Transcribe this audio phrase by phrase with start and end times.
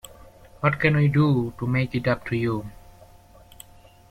[0.61, 2.71] What can we do to make it up to you?